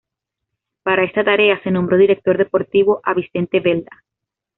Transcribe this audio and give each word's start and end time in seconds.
Para 0.81 1.03
esta 1.03 1.23
tarea 1.23 1.61
se 1.61 1.69
nombró 1.69 1.95
director 1.95 2.35
deportivo 2.35 3.01
a 3.03 3.13
Vicente 3.13 3.59
Belda. 3.59 3.91